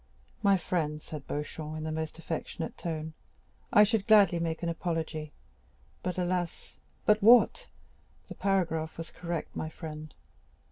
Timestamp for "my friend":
0.41-0.99, 9.55-10.11